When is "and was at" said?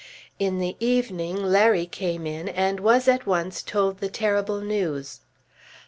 2.49-3.27